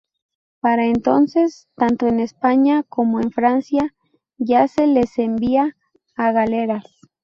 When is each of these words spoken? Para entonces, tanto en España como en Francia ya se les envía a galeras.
Para 0.61 0.87
entonces, 0.87 1.67
tanto 1.75 2.07
en 2.07 2.19
España 2.19 2.81
como 2.89 3.19
en 3.21 3.29
Francia 3.29 3.93
ya 4.39 4.67
se 4.67 4.87
les 4.87 5.19
envía 5.19 5.75
a 6.15 6.31
galeras. 6.31 6.85